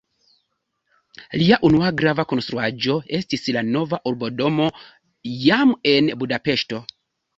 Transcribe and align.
Lia 1.41 1.59
unua 1.69 1.91
grava 1.99 2.25
konstruaĵo 2.31 2.95
estis 3.19 3.45
la 3.57 3.63
nova 3.75 3.99
urbodomo 4.13 4.71
jam 5.45 5.75
en 5.93 6.11
Budapeŝto. 6.25 6.83